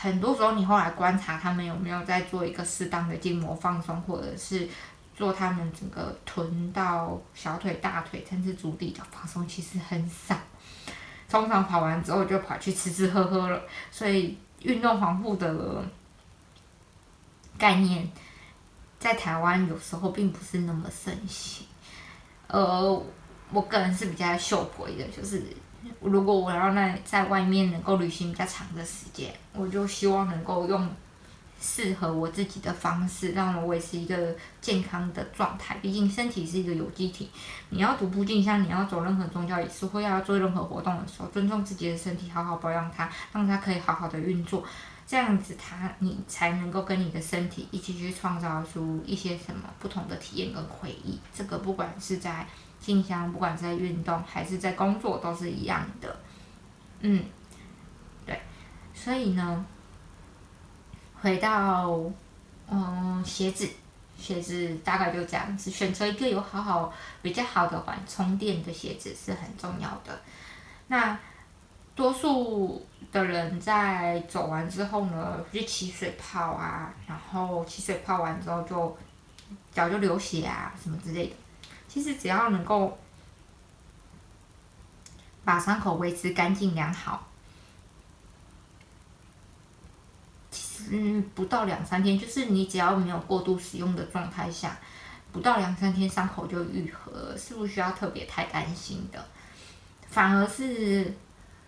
[0.00, 4.68] 很多时候你后来观察他们有没有在做一个适当的筋膜放松，或者是
[5.16, 10.36] 做他们整个臀到小腿、大腿甚至足底的放松，其实很少。
[11.30, 15.82] 通常跑完之后就跑去吃吃喝喝了，所以运动防护的
[17.62, 18.10] 概念
[18.98, 21.64] 在台湾有时候并不是那么盛行。
[22.48, 23.00] 呃，
[23.52, 25.40] 我个人是比较秀回的，就是
[26.00, 30.90] 如果我要在在外面能够旅行比较长的时间，我就希望能够用
[31.60, 35.76] 适合我自己的方式，让我维持一个健康的状态。
[35.80, 37.30] 毕竟身体是一个有机体，
[37.70, 44.64] 你要徒步进香，你要走任何宗教仪式或要做任何活动的时候，尊重自己的身体，好好保养它，让它可以好好的运作。
[45.06, 51.18] 这样子，它你才能够跟你的身体一起去创造出一些什么不同的体验跟回忆。
[51.34, 52.46] 这个不管是在
[52.80, 56.16] 静香，不管在运动还是在工作，都是一样的。
[57.00, 57.24] 嗯，
[58.24, 58.40] 对，
[58.94, 59.64] 所以呢，
[61.20, 62.00] 回到
[62.70, 63.68] 嗯鞋子，
[64.16, 70.20] 鞋子大概就这样子，选择一个有好好比较好的环充电的鞋子是很重要的。
[70.86, 71.18] 那
[71.94, 72.86] 多数。
[73.10, 78.96] 的人在走完之后呢，去起水泡啊，然后起水泡完之后就
[79.70, 81.34] 脚就流血啊，什么之类的。
[81.86, 82.96] 其实只要能够
[85.44, 87.28] 把伤口维持干净良好，
[90.50, 94.78] 其实不到两三天，就是你只要没有过度使用的状态下，
[95.32, 99.22] 不到两三天伤口就愈合，是不需要特别太担心的，
[100.08, 101.12] 反而是。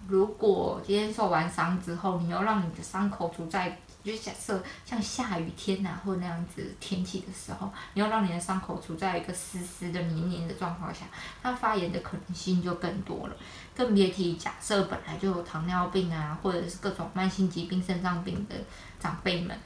[0.07, 11.07] 如果今天受完伤之后，你要让你的伤口处在，就假设像下雨天呐，或那样子天气的时候，你要让你的伤口处在一个湿湿的、黏黏的状况下，
[11.42, 13.36] 它发炎的可能性就更多了。
[13.74, 18.55] 更别提假设本来就有糖尿病啊，或者是各种慢性疾病、肾脏病的
[19.00, 19.59] 长辈们，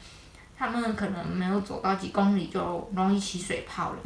[0.56, 3.98] 他们可能没有走到几公里就容易起水泡了。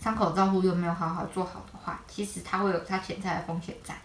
[0.00, 3.96] 伤口照护又没有好好做好的话，其实它会有它潜在的风险在。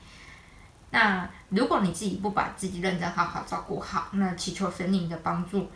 [0.92, 5.68] 那如果你自己不把自己认真好好照顾好，那祈求神灵的帮助，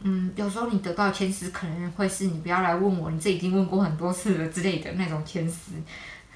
[0.00, 5.72] 嗯，有时候你得到签诗可能会是你不要来问我，你这已经问过很多次了之类的那种签诗。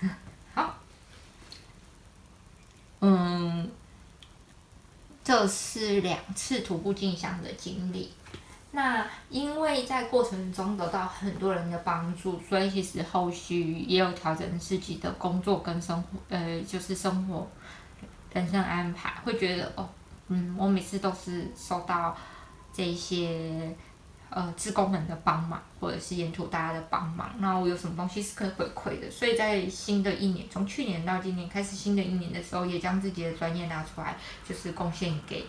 [0.52, 0.74] 好，
[3.00, 3.70] 嗯，
[5.22, 8.12] 这是两次徒步进香的经历。
[8.72, 17.48] 那因为在过程中得到很多人的帮助，所以其实后续也有调整自己的工作跟生活，呃，就是生活。
[18.32, 19.88] 人生安排会觉得哦，
[20.28, 22.16] 嗯，我每次都是收到
[22.72, 23.70] 这一些
[24.30, 29.10] 呃职工们的帮忙，或者是沿途大家的帮忙，那我有什么东西是可以回馈的？
[29.10, 34.16] 所以在新的一年，从去年到今年开始新的一年的时候，也将自己的专业拿出来，
[34.48, 35.44] 就是贡献给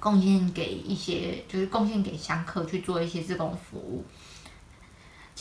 [0.00, 4.04] 贡献给一些，就是贡献给香客去做一些自工服务。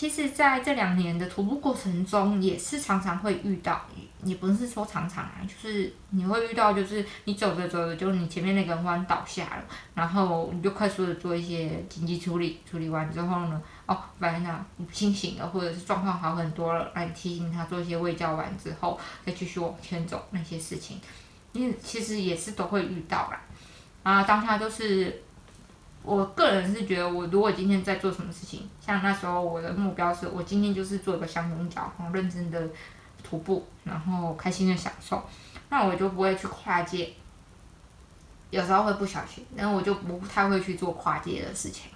[0.01, 3.85] 其实，在这两年的徒步过程中，也是常常会遇到，
[4.23, 20.99] 也不是说常常啊，就是你会遇到，就是你走着走着，就你前面那个人忽然倒下了，然后你就快速的做一些紧急处理，处理完之后呢，哦，反正呢清醒了，或者是状况好很多了，来提醒他做一些胃教完之后，再继续往前走那些事情，
[21.53, 23.39] 因为其实也是都会遇到啦，
[24.01, 25.21] 啊，当下就是。
[26.03, 32.67] 我个人是觉得，我如果今天在做什么事情，像那时候我的目标是我今天就是做一个香龙脚，然后认真的
[33.23, 35.23] 徒步，然后开心的享受，
[35.69, 37.13] 那我就不会去跨界。
[38.49, 41.91] 有时候会不小心，然后我就不太会去做跨界的事情。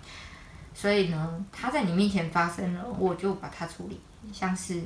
[0.76, 4.00] 所以呢，他在你面前发生了，我就把它处理。
[4.32, 4.84] 像是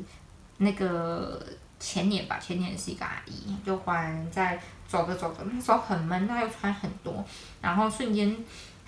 [0.58, 1.46] 那个
[1.78, 4.58] 前年吧，前年是一个阿姨，就忽然在
[4.88, 7.22] 走着走着，那时候很闷，她又穿很多，
[7.60, 8.34] 然后瞬间。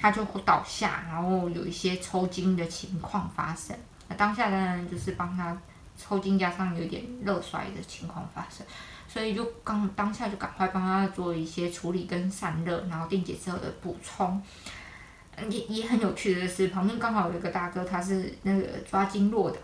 [0.02, 3.78] 他就倒下，然后有一些抽筋的情况发生。
[4.10, 5.56] 那当下呢，就是帮他
[5.96, 8.66] 抽筋，加上有点热衰的情况发生，
[9.08, 14.42] 所以就刚当下就赶快帮他做一些处理跟散热，然后电解质的补充。
[15.50, 19.58] 也也很有趣的是，旁边刚好有一个大哥，他是那个抓经络的，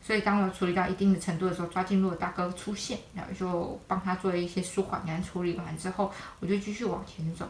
[0.00, 6.10] 所以当我处理到一定的程度的时候，抓经络的大哥出现，然后就帮他做一些舒缓跟处理完之后，
[6.40, 7.46] 我就继续往前走。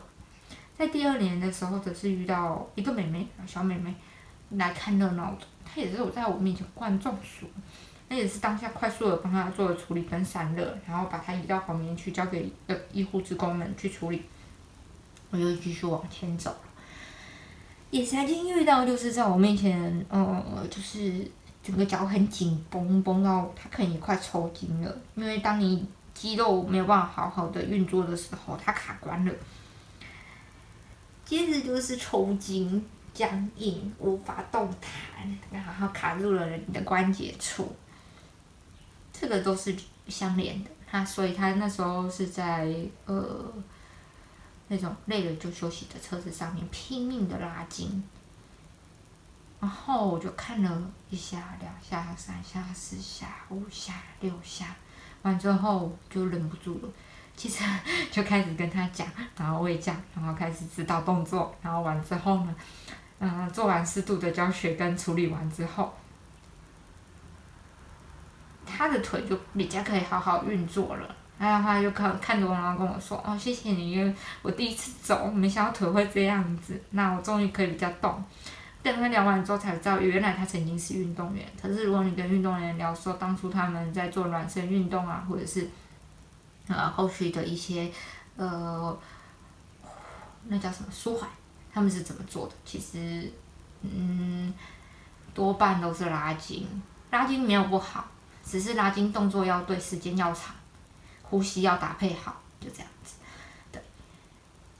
[0.76, 3.94] 在第二年的时候，则是遇到一个妹妹，小妹妹
[4.50, 5.46] 来看热闹的。
[5.64, 7.46] 她也是我在我面前灌中暑，
[8.08, 14.22] 那也是当下快速的帮她做了处理跟散热，然后把她移到旁边去，交给呃医护职工们去处理。
[15.30, 16.54] 我就继续往前走。
[17.90, 21.30] 也曾经遇到，就是在我面前，呃，就是
[21.62, 24.96] 整个脚很紧绷，绷到她可能也快抽筋了。
[25.14, 29.32] 因为当你肌肉没有办法好好的运作的时候，它卡关了。
[31.24, 37.74] 接着就是抽筋、僵硬、无法动弹，然后卡住了你的关节处，
[39.12, 39.74] 这个都是
[40.08, 40.70] 相连的。
[40.86, 42.72] 他所以他那时候是在
[43.06, 43.52] 呃
[44.68, 48.04] 那种累了就休息的车子上面拼命的拉筋，
[49.60, 54.76] 然后我就看了一下、两下、三下、四下、五下、六下，
[55.22, 56.88] 完之后就忍不住了，
[57.36, 57.64] 其实
[58.10, 59.06] 就开始跟他讲，
[59.36, 62.54] 然后喂教，然后开始指导动作，然后完之后呢，
[63.18, 65.92] 嗯，做完适度的教学跟处理完之后，
[68.64, 71.14] 他的腿就比较可以好好运作了。
[71.36, 76.80] 然后他就看看着我，然后跟我说：“哦，谢谢你，因为我第一次走，没想到腿会这样子。
[76.90, 78.22] 那我终于可以比较动。”
[78.84, 81.44] 跟他聊完之后才知道，原来他曾经是运动员。
[81.60, 85.68] 可是如果你跟运动员聊说，当初他们在做暖身运动啊，或者是
[86.68, 87.90] 呃后续的一些
[88.36, 88.96] 呃
[90.48, 91.28] 那叫什么舒缓，
[91.72, 92.54] 他们是怎么做的？
[92.64, 93.32] 其实
[93.82, 94.52] 嗯
[95.32, 96.66] 多半都是拉筋，
[97.10, 98.06] 拉筋没有不好，
[98.44, 100.54] 只是拉筋动作要对，时间要长，
[101.22, 103.14] 呼吸要搭配好，就这样子。
[103.72, 103.82] 对。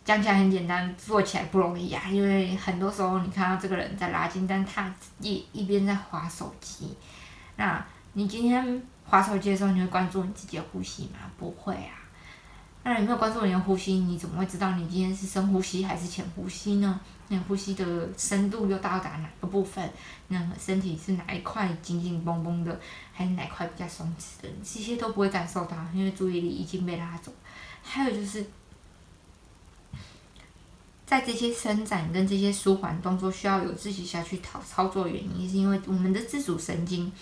[0.04, 2.02] 讲起来很简单，做起来不容易呀。
[2.10, 6.94] 因为很多时候你看到这个人在拉筋，但他一一边在划手机。
[7.56, 8.82] 那你今天
[9.14, 11.18] 划手机的时候，你会关注你自己的呼吸吗？
[11.38, 12.02] 不会啊。
[12.82, 17.00] 那你没有关注你的呼吸，你怎么会知道你今天是深呼吸还是浅呼吸呢？
[17.28, 19.88] 那呼吸的深度又到达哪个部分？
[20.28, 22.78] 那身体是哪一块紧紧绷绷的，
[23.12, 24.48] 还是哪一块比较松弛的？
[24.62, 27.32] 这些都不会感受到，因为注意力已经被拉走。
[27.82, 28.44] 还有就是。
[31.06, 37.12] 在这些伸展跟这些舒缓动作需要有自己下去操操作，原因是因为我们的自主神经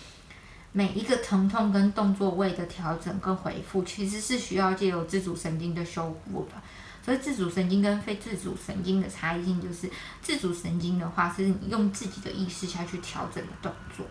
[0.73, 6.61] 每一个疼痛跟动作位的调整跟回复，其实是需要借由自主神经的修复的。
[7.05, 9.89] 所以自主神经跟非自主神经的差异性就是，
[10.21, 14.05] 自主神经的话是你用自己的意识下去调整的动作，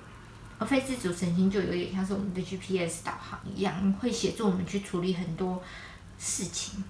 [0.58, 5.62] 而非自主神经就有点像是我们的 GPS 导航一样，会协助我们去处理很多
[6.18, 6.84] 事情，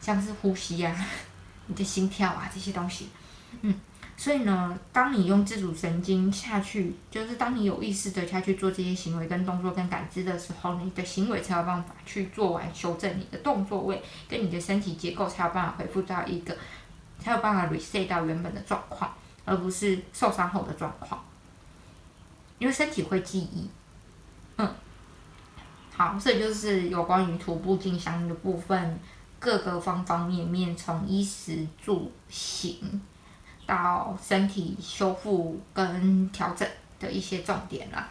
[0.00, 1.04] 像是呼吸呀。
[1.66, 3.08] 你的心跳啊，这些东西，
[3.62, 3.74] 嗯，
[4.16, 16.56] 所以呢，当你用自主神经下去，就是当你有意识的下去做这些行为跟动作跟感知的时候，你的行为才有办法去做完修正，你的动作位跟你的身体结构才有办法恢复到一个，
[17.18, 19.12] 才有办法 reset 到原本的状况，
[19.44, 21.22] 而不是受伤后的状况，
[22.58, 23.68] 因为身体会记忆，
[24.56, 24.74] 嗯，
[25.92, 28.98] 好，这就是有关于徒步进香的部分。
[29.40, 33.02] 各个方方面面，从衣食住行
[33.66, 38.08] 到身体修复跟调整的一些重点啦。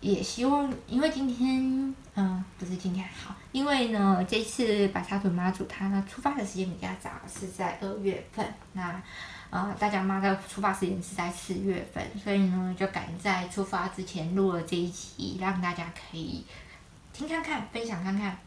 [0.00, 8.46] 也希望，因为今天，嗯，不是今天好，因为呢，这次白沙屯妈祖他出发的时间比较早，是在二月份。
[8.74, 9.02] 那，
[9.50, 16.46] 呃，大家妈的出发时间是在四月份，所以呢，就赶在出发之前录了这一集，让大家可以
[17.12, 18.38] 听看看，分享看看。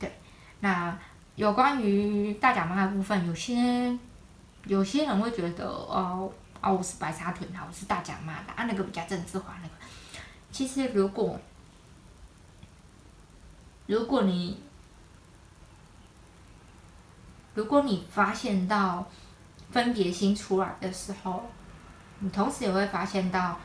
[0.00, 0.10] 对
[0.58, 0.98] 那
[1.36, 3.98] 有关于大甲妈的部分，有些
[4.66, 6.30] 有些人会觉得，哦，
[6.60, 9.74] 哦，我是白沙屯的，我是大甲妈的，啊，那个比较政治化那个。
[10.52, 11.38] 其实，如果
[13.86, 14.62] 如果你
[17.54, 19.06] 如果你发现到
[19.70, 21.50] 分别心出来的时候，
[22.20, 23.58] 你同时也会发现到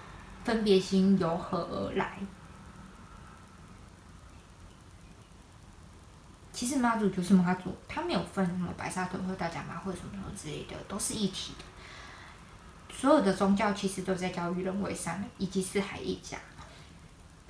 [0.43, 2.17] 分别心由何而来。
[6.60, 11.64] 其实妈祖就是妈祖，他没有分什么白沙屯或大甲妈或什么什么之类的，都是一体的。
[12.93, 16.38] 所有的宗教其实都在教育人为善，以及四海一家。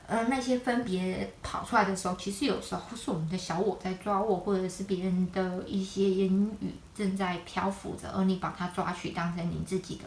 [0.08, 6.30] 而那些分别跑出来的时候，其实有时候是我们的小我在抓我，或者是别人的一些言
[6.62, 10.04] 语正在漂浮着，而你把它抓取当成你自己的。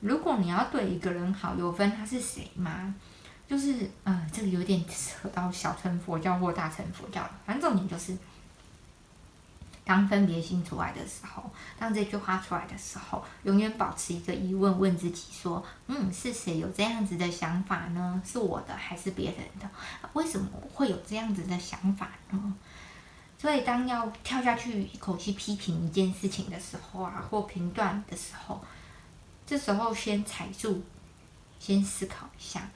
[0.00, 2.92] 如果你要对一个人好，有分他是谁吗？
[3.48, 7.28] 就是，呃，这个有点扯到小乘佛教或大乘佛教。
[7.44, 8.16] 反正重点就是，
[9.84, 18.22] 当分别心出来的时候，当这句话出来的时候，永远保持一个疑问，问自己说：，嗯，是谁有这样子的想法呢？
[18.24, 19.68] 是我的还是别人的？
[20.14, 22.54] 为什么会有这样子的想法呢？
[23.38, 28.64] 所以，当要跳下去一口气批评一件事情的时候啊，或评断的时候，
[29.46, 30.80] 这时候先踩住，
[31.60, 32.70] 先思考一下。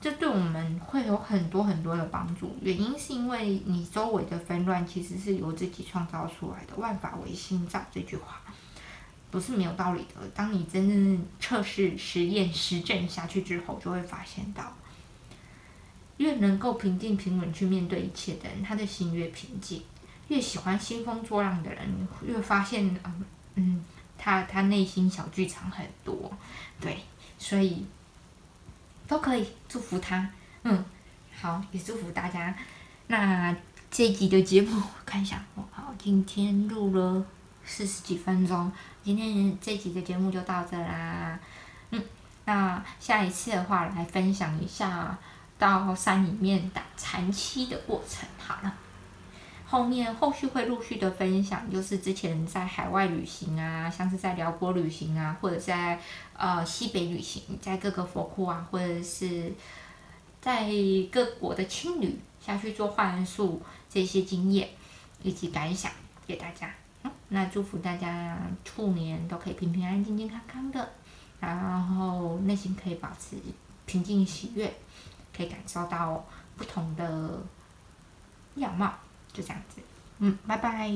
[0.00, 6.74] 这对我们会有很多很多的帮助，原因是因为你周围的纷乱其实是由自己创造出来的。
[6.76, 8.40] 万法唯心造这句话
[9.30, 10.26] 不是没有道理的。
[10.34, 14.72] 当你真正测试、实验、实证下去之后，就会发现到，
[16.16, 19.80] 越能够平静平稳去面对一切的人，他的心越平静；
[20.28, 23.24] 越喜欢兴风作浪的人，越发现，嗯
[23.56, 23.84] 嗯，
[24.16, 26.32] 他他内心小剧场很多。
[26.80, 27.00] 对，
[27.38, 27.84] 所以。
[29.10, 30.30] 都可以祝福他，
[30.62, 30.84] 嗯，
[31.36, 32.54] 好，也祝福大家。
[33.08, 33.52] 那
[33.90, 37.24] 这集的节目看一下，好，今天录了
[37.64, 38.70] 四十几分钟，
[39.02, 41.36] 今天这集的节目就到这啦，
[41.90, 42.00] 嗯，
[42.44, 45.18] 那下一次的话，来分享一下
[45.58, 48.28] 到山里面打禅期的过程。
[48.38, 48.72] 好了，
[49.70, 56.00] 后面后续会陆续的分享，就是之前在海外旅行啊，像是在辽国旅行啊，或者在
[56.36, 59.52] 呃西北旅行，在各个佛库啊，或者是
[60.40, 60.68] 在
[61.12, 64.70] 各国的青旅下去做幻术这些经验
[65.22, 65.92] 以及感想
[66.26, 66.68] 给大家。
[67.02, 70.90] 嗯那祝福大家兔年都可以平平安安、健健康康的，
[71.38, 73.36] 然后内心可以保持
[73.86, 74.74] 平静喜悦，
[75.34, 76.24] 可以感受到
[76.56, 77.40] 不同的
[78.56, 78.92] 样貌，
[79.32, 79.80] 就这样子。
[80.18, 80.90] 嗯，拜拜。